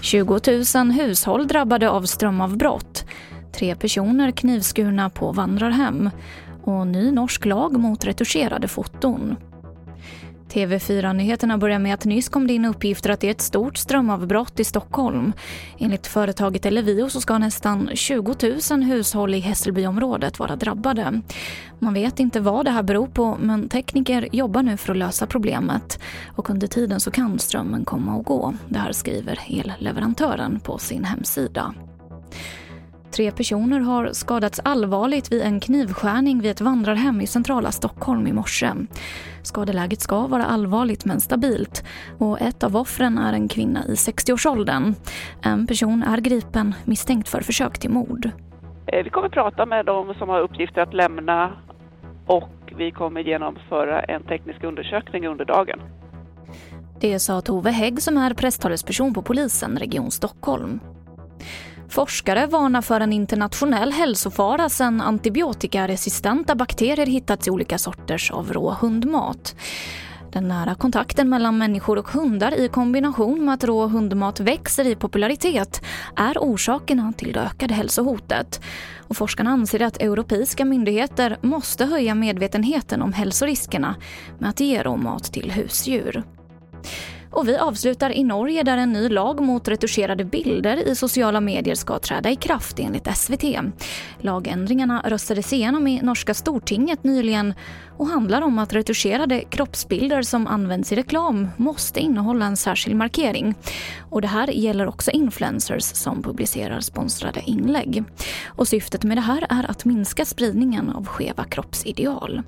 [0.00, 0.40] 20
[0.74, 3.04] 000 hushåll drabbade av strömavbrott.
[3.52, 6.10] Tre personer knivskurna på vandrarhem.
[6.64, 9.36] Och ny norsk lag mot retuscherade foton.
[10.50, 14.60] TV4-nyheterna börjar med att nyss kom det in uppgifter att det är ett stort strömavbrott
[14.60, 15.32] i Stockholm.
[15.78, 18.34] Enligt företaget Ellevio så ska nästan 20
[18.70, 21.22] 000 hushåll i Hässelbyområdet vara drabbade.
[21.78, 25.26] Man vet inte vad det här beror på men tekniker jobbar nu för att lösa
[25.26, 26.00] problemet.
[26.36, 28.54] Och under tiden så kan strömmen komma och gå.
[28.68, 31.74] Det här skriver elleverantören på sin hemsida.
[33.12, 38.32] Tre personer har skadats allvarligt vid en knivskärning vid ett vandrarhem i centrala Stockholm i
[38.32, 38.72] morse.
[39.42, 41.84] Skadeläget ska vara allvarligt men stabilt
[42.18, 44.94] och ett av offren är en kvinna i 60-årsåldern.
[45.42, 48.30] En person är gripen misstänkt för försök till mord.
[48.86, 51.52] Eh, vi kommer prata med de som har uppgifter att lämna
[52.26, 55.80] och vi kommer genomföra en teknisk undersökning under dagen.
[57.00, 60.80] Det sa Tove Hägg som är presstalesperson på polisen Region Stockholm.
[61.90, 68.70] Forskare varnar för en internationell hälsofara sedan antibiotikaresistenta bakterier hittats i olika sorters av rå
[68.70, 69.54] hundmat.
[70.32, 74.94] Den nära kontakten mellan människor och hundar i kombination med att rå hundmat växer i
[74.94, 75.82] popularitet
[76.16, 78.60] är orsakerna till det ökade hälsohotet.
[78.98, 83.96] Och forskarna anser att europeiska myndigheter måste höja medvetenheten om hälsoriskerna
[84.38, 86.24] med att ge råmat till husdjur.
[87.30, 91.74] Och vi avslutar i Norge där en ny lag mot retuscherade bilder i sociala medier
[91.74, 93.44] ska träda i kraft enligt SVT.
[94.18, 97.54] Lagändringarna röstades igenom i norska stortinget nyligen
[97.96, 103.54] och handlar om att retuscherade kroppsbilder som används i reklam måste innehålla en särskild markering.
[104.10, 108.04] Och det här gäller också influencers som publicerar sponsrade inlägg.
[108.46, 112.42] Och syftet med det här är att minska spridningen av skeva kroppsideal.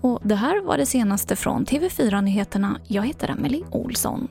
[0.00, 2.80] Och det här var det senaste från TV4 Nyheterna.
[2.86, 4.28] Jag heter Emily Olsson.